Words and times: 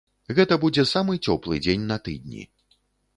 Гэта 0.37 0.55
будзе 0.63 0.85
самы 0.93 1.17
цёплы 1.27 1.59
дзень 1.65 1.85
на 1.91 1.97
тыдні. 2.09 2.47